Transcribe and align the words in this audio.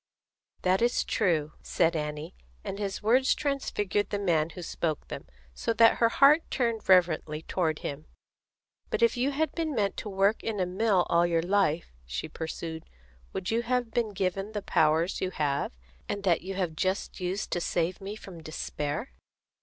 "That 0.63 0.81
is 0.81 1.03
true," 1.03 1.53
said 1.61 1.95
Annie; 1.95 2.33
and 2.63 2.79
his 2.79 3.03
words 3.03 3.35
transfigured 3.35 4.09
the 4.09 4.17
man 4.17 4.49
who 4.49 4.63
spoke 4.63 5.09
them, 5.09 5.27
so 5.53 5.73
that 5.73 5.97
her 5.97 6.09
heart 6.09 6.41
turned 6.49 6.89
reverently 6.89 7.43
toward 7.43 7.77
him. 7.77 8.07
"But 8.89 9.03
if 9.03 9.15
you 9.15 9.29
had 9.29 9.51
been 9.53 9.75
meant 9.75 9.97
to 9.97 10.09
work 10.09 10.43
in 10.43 10.59
a 10.59 10.65
mill 10.65 11.05
all 11.07 11.27
your 11.27 11.43
life," 11.43 11.93
she 12.07 12.27
pursued, 12.27 12.85
"would 13.31 13.51
you 13.51 13.61
have 13.61 13.91
been 13.91 14.09
given 14.09 14.53
the 14.53 14.63
powers 14.63 15.21
you 15.21 15.29
have, 15.29 15.71
and 16.09 16.23
that 16.23 16.41
you 16.41 16.55
have 16.55 16.75
just 16.75 17.19
used 17.19 17.51
to 17.51 17.61
save 17.61 18.01
me 18.01 18.15
from 18.15 18.41
despair?" 18.41 19.11